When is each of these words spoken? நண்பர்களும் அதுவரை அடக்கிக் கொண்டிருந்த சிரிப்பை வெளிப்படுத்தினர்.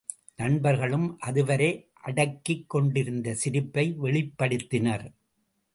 நண்பர்களும் 0.35 1.05
அதுவரை 1.19 1.69
அடக்கிக் 2.01 2.69
கொண்டிருந்த 2.69 3.33
சிரிப்பை 3.33 3.85
வெளிப்படுத்தினர். 4.03 5.07